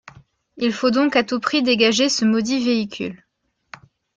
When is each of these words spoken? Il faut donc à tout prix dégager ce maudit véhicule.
Il 0.57 0.73
faut 0.73 0.89
donc 0.89 1.15
à 1.15 1.23
tout 1.23 1.39
prix 1.39 1.61
dégager 1.61 2.09
ce 2.09 2.25
maudit 2.25 2.65
véhicule. 2.65 3.23